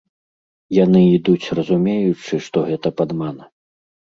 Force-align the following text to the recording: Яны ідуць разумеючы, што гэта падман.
Яны 0.77 1.01
ідуць 1.17 1.51
разумеючы, 1.59 2.33
што 2.47 2.65
гэта 2.71 2.87
падман. 3.05 3.37